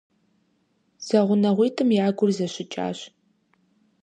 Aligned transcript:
ЗэгъунэгъуитӀым 1.05 1.89
я 2.05 2.07
гур 2.17 2.29
зэщыкӀащ. 2.37 2.99